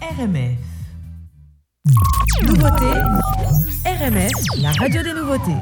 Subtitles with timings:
[0.00, 0.56] RMF.
[2.46, 2.86] Nouveauté,
[3.84, 5.52] RMF, la radio des nouveautés.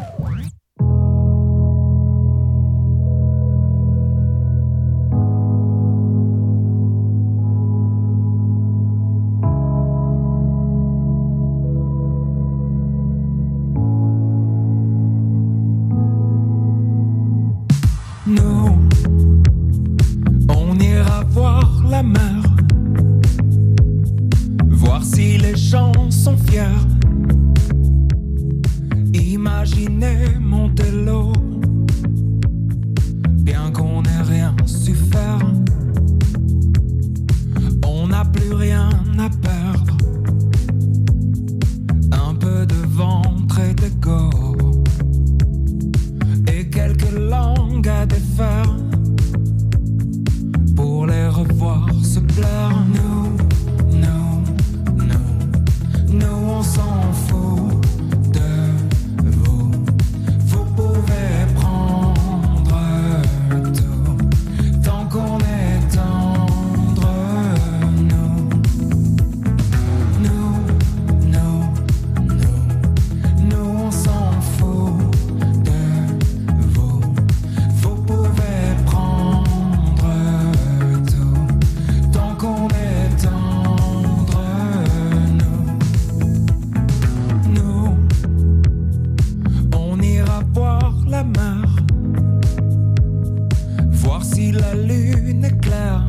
[94.18, 96.02] Voir si la lune est claire.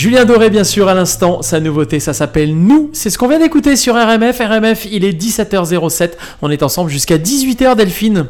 [0.00, 2.88] Julien Doré, bien sûr, à l'instant, sa nouveauté, ça s'appelle Nous.
[2.94, 4.40] C'est ce qu'on vient d'écouter sur RMF.
[4.40, 6.12] RMF, il est 17h07.
[6.40, 8.24] On est ensemble jusqu'à 18h, Delphine.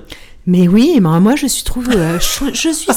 [0.53, 2.91] Mais oui, ben moi je suis trouve, euh, je, je suis,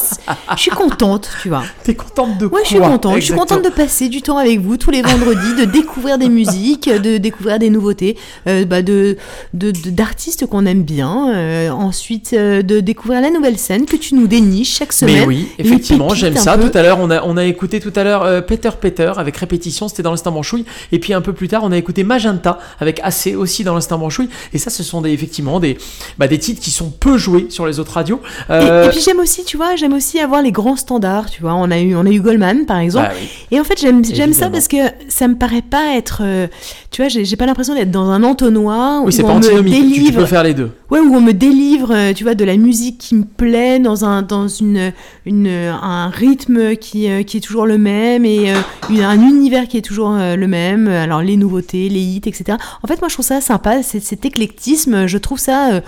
[0.56, 1.62] je suis contente, tu vois.
[1.84, 3.16] T'es contente de quoi Ouais, je suis contente.
[3.18, 6.30] Je suis contente de passer du temps avec vous tous les vendredis, de découvrir des
[6.30, 9.18] musiques, de découvrir des nouveautés, euh, bah, de
[9.54, 11.30] de- de- d'artistes qu'on aime bien.
[11.36, 15.20] euh, ensuite, de découvrir la nouvelle scène que tu nous déniches chaque semaine.
[15.20, 16.58] Mais oui, effectivement, j'aime ça.
[16.58, 16.70] peu.
[16.72, 19.88] Tout à l'heure, on a, on a écouté tout à l'heure Peter Peter avec répétition,
[19.90, 20.66] c'était dans l'instant manchouille.
[20.92, 24.00] Et puis un peu plus tard, on a écouté Magenta avec AC aussi dans l'instant
[24.00, 24.30] manchouille.
[24.54, 25.78] Et ça, ce sont des, effectivement des,
[26.18, 28.20] bah, des titres qui sont peu joués sur les autres radios.
[28.50, 31.42] Et, Euh, et puis j'aime aussi, tu vois, j'aime aussi avoir les grands standards, tu
[31.42, 31.54] vois.
[31.54, 33.08] On a eu, on a eu Goldman, par exemple.
[33.10, 33.28] bah oui.
[33.52, 34.78] Et en fait, j'aime, j'aime ça parce que
[35.08, 36.48] ça me paraît pas être, euh,
[36.92, 39.46] tu vois, j'ai, pas l'impression d'être dans un entonnoir Oui, c'est où pas on me
[39.46, 39.74] antinomique.
[39.74, 40.72] Tu, tu délivre, peux faire les deux.
[40.92, 44.06] ouais, où on me délivre, euh, tu vois, de la musique qui me plaît dans
[44.06, 44.92] un, dans une,
[45.26, 49.82] une, un rythme qui, qui est toujours le même et euh, un univers qui est
[49.82, 50.88] toujours euh, le même.
[50.88, 52.58] Alors les nouveautés, les hits, etc.
[52.84, 55.08] En fait, moi, je trouve ça sympa, cet, cet éclectisme.
[55.08, 55.82] Je trouve ça.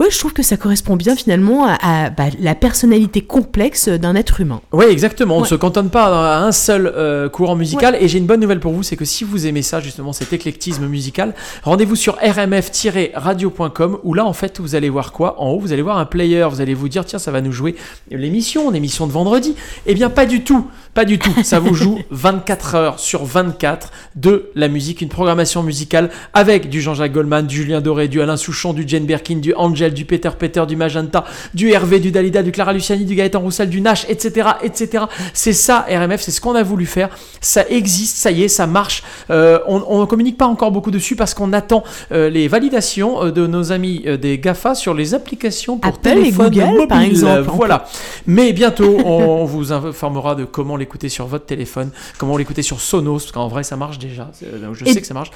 [0.00, 4.14] Ouais, je trouve que ça correspond bien finalement à, à, bah, la personnalité complexe d'un
[4.14, 4.60] être humain.
[4.72, 5.34] Oui, exactement.
[5.36, 5.48] On ne Ouais.
[5.48, 7.96] se cantonne pas à un seul euh, courant musical.
[8.00, 10.32] Et j'ai une bonne nouvelle pour vous, c'est que si vous aimez ça, justement, cet
[10.32, 15.40] éclectisme musical, rendez-vous sur rmf-radio.com où là, en fait, vous allez voir quoi?
[15.40, 16.46] En haut, vous allez voir un player.
[16.50, 17.76] Vous allez vous dire, tiens, ça va nous jouer
[18.10, 19.54] l'émission, l'émission de vendredi.
[19.86, 20.66] Eh bien, pas du tout.
[20.94, 21.32] Pas du tout.
[21.42, 26.82] Ça vous joue 24 heures sur 24 de la musique, une programmation musicale avec du
[26.82, 30.28] Jean-Jacques Goldman, du Julien Doré, du Alain Souchon, du Jane Birkin, du Angel du Peter
[30.38, 31.24] Peter, du Magenta,
[31.54, 35.04] du Hervé, du Dalida, du Clara Luciani, du Gaëtan Roussel, du Nash, etc., etc.
[35.32, 37.08] C'est ça RMF, c'est ce qu'on a voulu faire.
[37.40, 39.02] Ça existe, ça y est, ça marche.
[39.30, 43.30] Euh, on ne communique pas encore beaucoup dessus parce qu'on attend euh, les validations euh,
[43.30, 46.86] de nos amis des GAFA sur les applications pour Apple et téléphone Google, mobile.
[46.88, 47.50] par exemple.
[47.54, 47.86] Voilà.
[48.26, 53.18] Mais bientôt, on vous informera de comment l'écouter sur votre téléphone, comment l'écouter sur Sonos,
[53.20, 54.30] parce qu'en vrai, ça marche déjà.
[54.42, 55.30] Euh, Je sais que ça marche,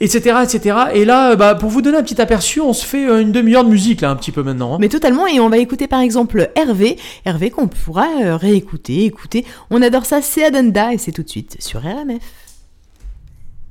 [0.00, 0.76] etc., etc.
[0.94, 3.30] Et là, euh, bah, pour vous donner un petit aperçu, on se fait euh, une
[3.32, 4.74] demi-heure de musique là, un petit peu maintenant.
[4.74, 4.78] hein.
[4.80, 9.44] Mais totalement, et on va écouter par exemple Hervé, Hervé qu'on pourra euh, réécouter, écouter.
[9.70, 12.22] On adore ça, c'est Adanda, et c'est tout de suite sur RMF.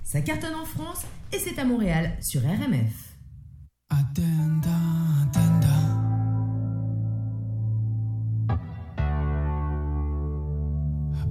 [0.04, 1.01] Ça cartonne en France
[1.33, 2.94] et c'est à Montréal sur RMF.
[3.89, 4.69] Attenda,
[5.24, 6.25] attenda.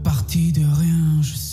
[0.04, 1.44] Parti de rien, je suis.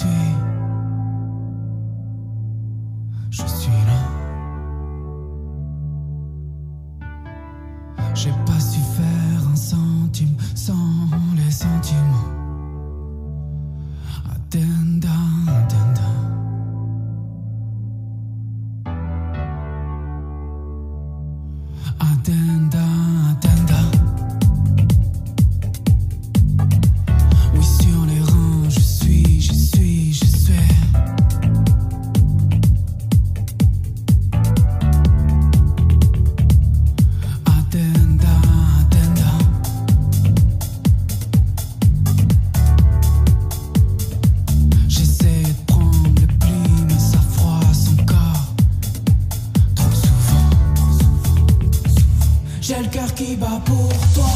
[52.71, 54.29] J'ai le cœur qui bat pour toi,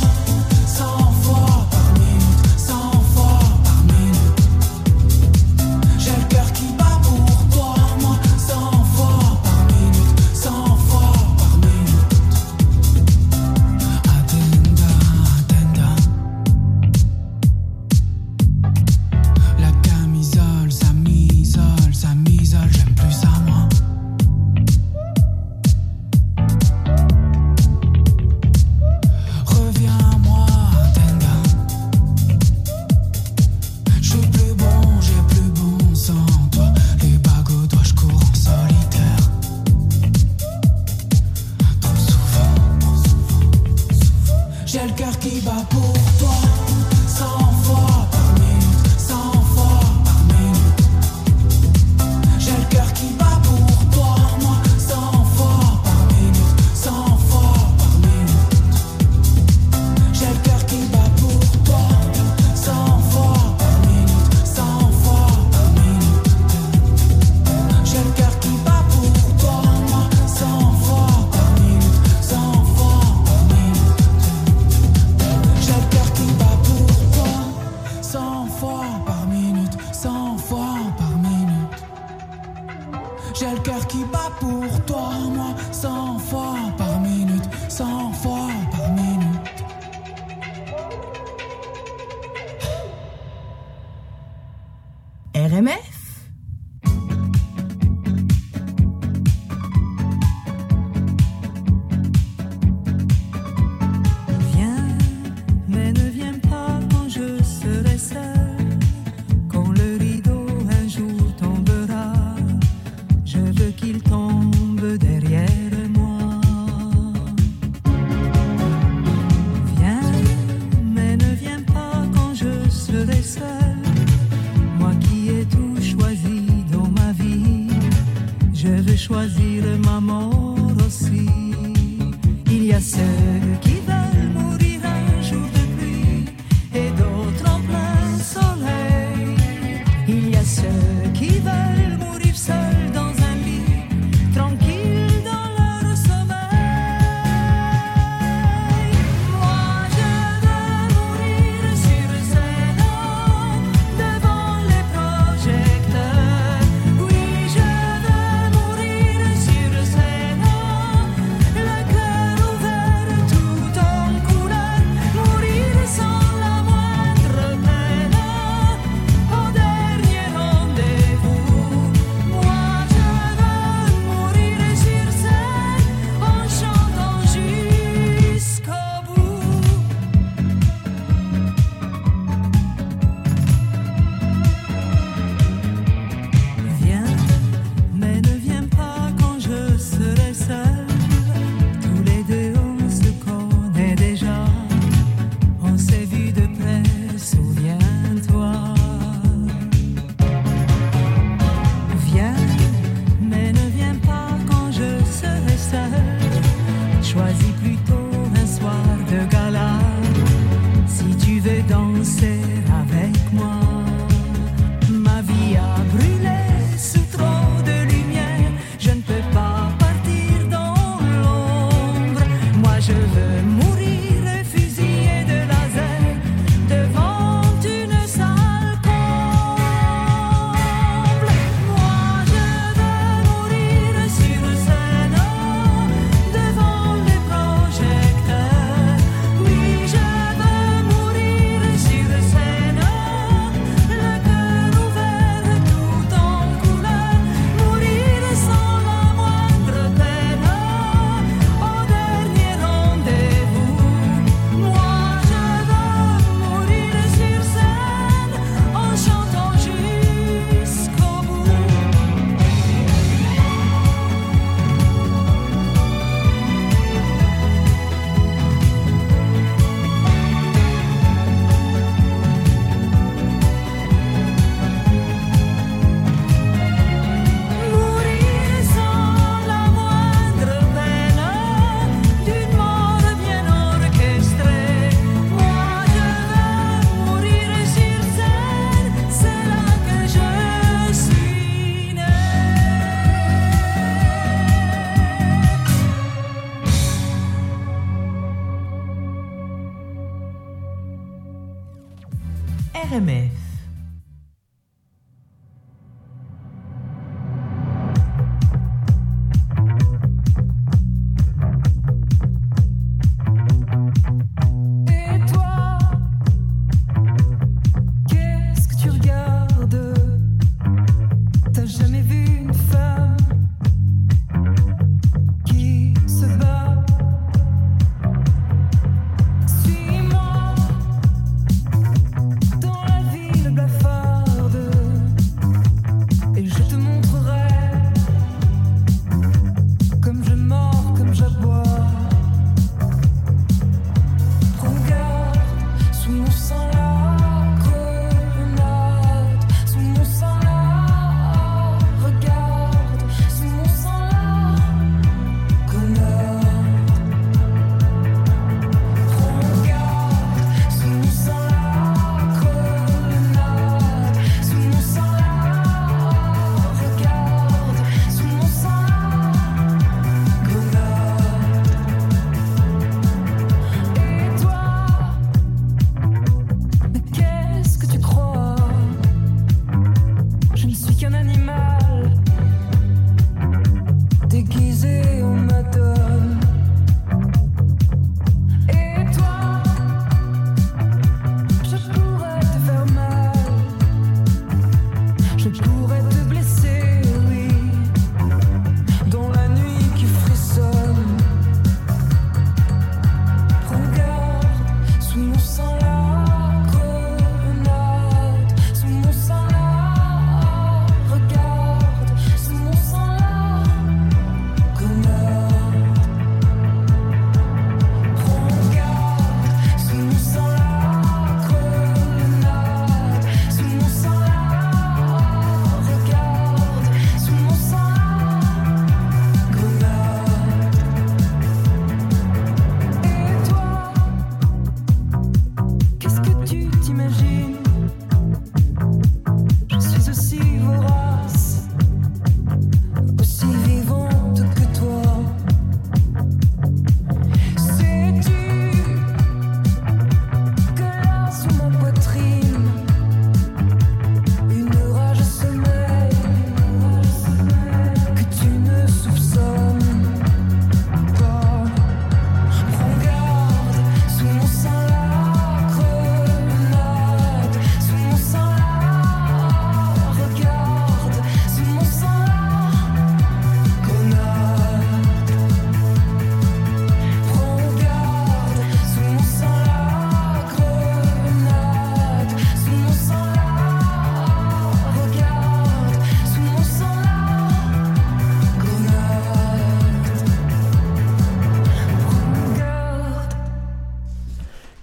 [302.75, 303.44] RMF.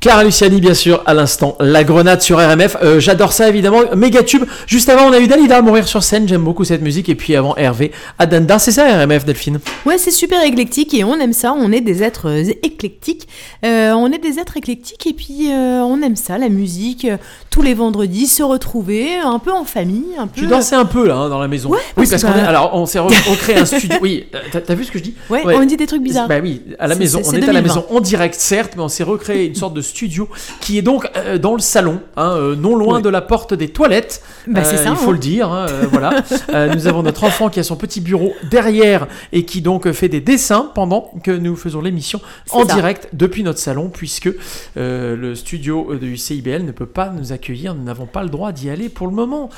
[0.03, 1.57] Clara Luciani, bien sûr, à l'instant.
[1.61, 2.77] La grenade sur RMF.
[2.83, 3.83] Euh, J'adore ça, évidemment.
[3.95, 4.43] Méga tube.
[4.67, 6.27] Juste avant, on a eu Dalida mourir sur scène.
[6.27, 7.09] J'aime beaucoup cette musique.
[7.09, 8.59] Et puis avant, Hervé, Adanda.
[8.59, 9.61] C'est ça, RMF, Delphine?
[9.87, 11.55] Ouais, c'est super éclectique et on aime ça.
[11.57, 13.29] On est des êtres euh, éclectiques.
[13.65, 17.07] Euh, on est des êtres éclectiques et puis euh, on aime ça, la musique.
[17.51, 20.41] tous les vendredis, se retrouver un peu en famille, un peu.
[20.41, 21.69] Tu dansais un peu, là, hein, dans la maison.
[21.71, 23.99] Ouais, oui, parce qu'on est- alors, on s'est re- on crée un studio.
[24.03, 25.15] Oui, t'as vu ce que je dis?
[25.31, 25.55] Ouais, Ouais.
[25.57, 26.27] on dit des trucs bizarres.
[26.27, 27.21] Bah oui, à la maison.
[27.25, 27.63] On est à la 2020.
[27.63, 30.29] maison en direct, certes, mais on s'est recréé une sorte de studio
[30.61, 33.03] qui est donc euh, dans le salon, hein, euh, non loin Ouais.
[33.03, 34.23] de la porte des toilettes.
[34.47, 35.13] Bah, c'est Euh, ça, Il faut hein.
[35.13, 35.51] le dire.
[35.53, 36.23] hein, voilà.
[36.75, 40.21] Nous avons notre enfant qui a son petit bureau derrière et qui donc fait des
[40.21, 42.21] dessins pendant que nous faisons l'émission
[42.51, 42.75] en ça.
[42.75, 44.29] direct depuis notre salon, puisque
[44.77, 47.75] le studio de UCIBL ne peut pas nous accueillir.
[47.75, 49.51] Nous n'avons pas le droit d'y aller pour le moment.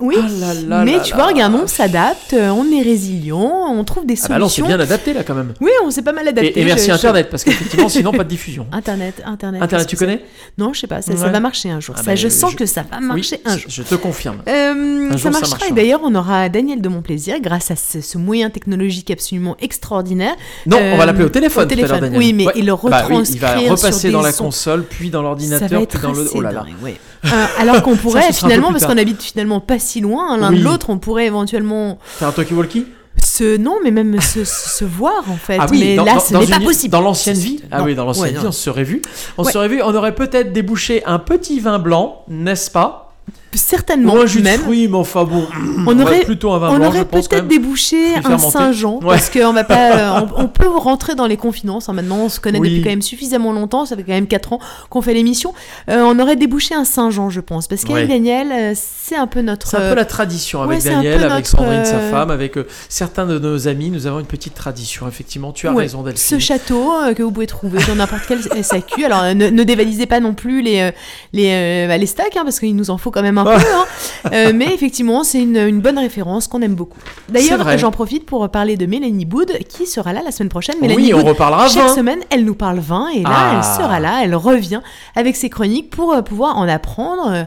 [0.00, 1.16] Oui, Ah là là mais là tu là.
[1.16, 4.56] vois, regarde, on s'adapte, euh, on est résilient, on trouve des Ah bah non, c'est
[4.56, 4.66] solutions.
[4.66, 5.54] bien adapté là quand même.
[5.60, 6.56] Oui, on s'est pas mal adapté.
[6.58, 8.66] Et, et merci je- je- Internet, parce qu'effectivement, sinon pas de diffusion.
[8.72, 9.62] Internet, Internet.
[9.62, 10.24] Internet, qu'est-ce tu que c'est connais?
[10.56, 11.30] Non, je sais pas, ça, ça Ouais.
[11.32, 11.94] va marcher un jour.
[11.98, 13.66] Ah ça, bah, je sens je- que ça va marcher un jour.
[13.68, 14.36] Je te confirme.
[14.48, 15.50] Euh, Un ça jour, ça marchera.
[15.50, 15.68] marchera.
[15.70, 19.56] Et d'ailleurs, on aura Daniel de mon plaisir grâce à ce, ce moyen technologique absolument
[19.60, 20.34] extraordinaire.
[20.66, 22.00] Non, on va Euh, l'appeler au téléphone, au tout à l'heure, téléphone.
[22.12, 22.18] Daniel.
[22.18, 24.44] Oui, mais il le Bah oui, il va repasser sur dans la sons.
[24.44, 26.20] console, puis dans Ça va l'ordinateur, être puis dans le.
[26.22, 26.60] assez Oh là là.
[26.60, 26.96] dingue, ouais.
[27.24, 30.58] Euh, alors qu'on pourrait finalement, parce qu'on habite finalement pas si loin l'un Oui.
[30.60, 32.86] de l'autre, on pourrait éventuellement Faire un talkie-walkie
[33.24, 35.58] se non, mais même se, se voir en fait.
[35.60, 36.92] Ah oui, mais dans, là, dans- ce n'est pas possible.
[36.92, 37.60] Dans l'ancienne vie?
[37.70, 37.84] Ah non.
[37.84, 38.48] oui, dans l'ancienne Ouais, vie, non.
[38.48, 39.02] on se serait vu.
[39.36, 39.48] On Ouais.
[39.48, 43.12] se serait vu, on aurait peut-être débouché un petit vin blanc, n'est-ce pas?
[43.54, 45.46] Certainement, de fruits, mais enfin bon.
[45.86, 48.38] On ouais, aurait- plutôt un vin On blanc, aurait peut-être débouché un.
[48.38, 49.06] Saint-Jean, Ouais.
[49.16, 51.88] parce qu'on va pas, euh, on, on peut rentrer dans les confidences.
[51.88, 52.68] hein, maintenant, on se connaît Oui.
[52.68, 53.86] depuis quand même suffisamment longtemps.
[53.86, 54.58] Ça fait quand même 4 ans
[54.90, 55.54] qu'on fait l'émission.
[55.90, 58.08] Euh, on aurait débouché un Saint-Jean, je pense, parce qu'avec Ouais.
[58.08, 59.68] Daniel, euh, c'est un peu notre.
[59.68, 63.38] C'est un peu la tradition avec Daniel, avec Sandrine, sa femme, avec euh, certains de
[63.38, 63.90] nos amis.
[63.90, 65.52] Nous avons une petite tradition, effectivement.
[65.52, 66.40] Tu as raison, ce Delphine.
[66.40, 69.04] château euh, que vous pouvez trouver dans n'importe quel SAQ.
[69.04, 70.90] Alors ne, ne dévalisez pas non plus les
[71.32, 73.50] les bah, les stacks hein, parce qu'il nous en faut quand même un peu.
[73.50, 73.84] hein.
[74.32, 76.98] Euh, mais effectivement, c'est une, une bonne référence qu'on aime beaucoup.
[77.28, 80.76] D'ailleurs, j'en profite pour parler de Mélanie Boud qui sera là la semaine prochaine.
[80.80, 81.94] Oui, Mélanie on Boud, reparlera chaque vin.
[81.94, 83.52] semaine, elle nous parle vin et là, Ah.
[83.56, 84.80] elle sera là, elle revient
[85.14, 87.46] avec ses chroniques pour euh, pouvoir en apprendre.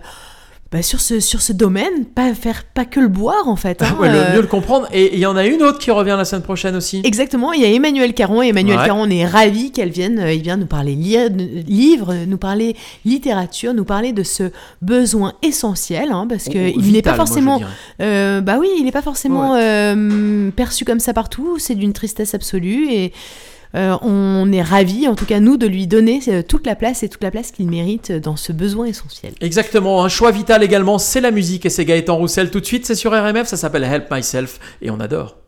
[0.72, 3.82] Bah, sur ce sur ce domaine, pas faire pas que le boire en fait.
[3.82, 4.88] hein, Ouais, le euh, mieux le comprendre.
[4.94, 7.02] Et il y en a une autre qui revient la semaine prochaine aussi.
[7.04, 8.86] Exactement, il y a Emmanuel Caron et Emmanuel Ouais.
[8.86, 12.38] Caron, on est ravis qu'elle vienne, euh, il vient nous parler li- de- livres, nous
[12.38, 14.44] parler littérature, nous parler de ce
[14.82, 17.62] besoin essentiel, hein, parce que Ou- ou il n'est pas moi, forcément,
[18.02, 22.34] euh, bah oui, il n'est pas forcément euh, perçu comme ça partout, c'est d'une tristesse
[22.34, 23.12] absolue et
[23.76, 27.04] euh, on est ravis, en tout cas nous, de lui donner euh, toute la place
[27.04, 29.34] et toute la place qu'il mérite dans ce besoin essentiel.
[29.42, 32.86] Exactement, un choix vital également, c'est la musique et c'est Gaëtan Roussel tout de suite,
[32.86, 35.41] c'est sur RMF, ça s'appelle Help Myself et on adore.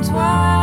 [0.00, 0.57] Toi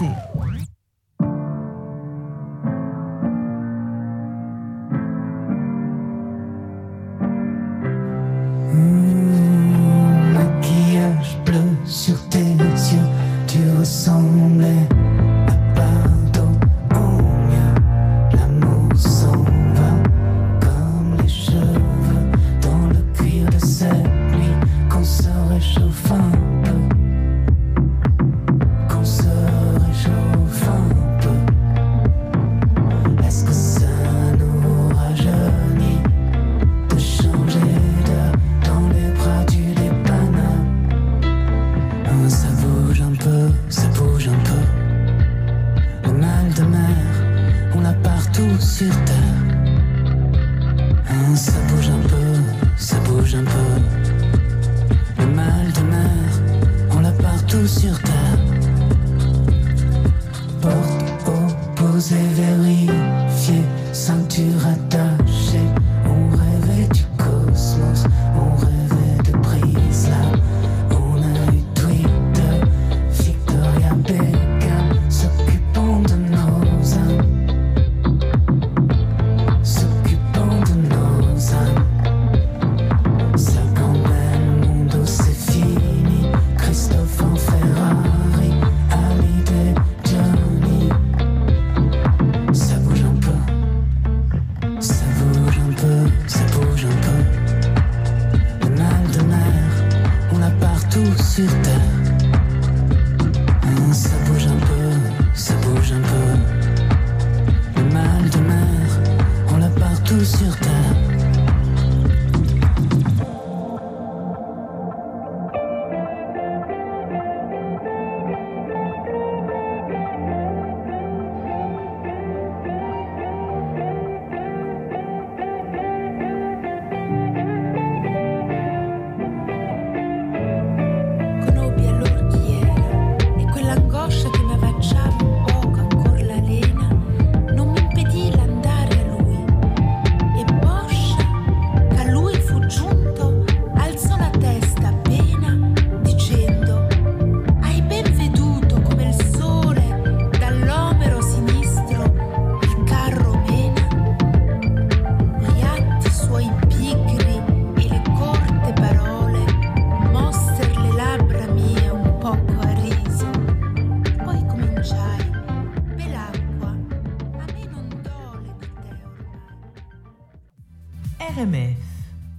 [0.00, 0.25] radio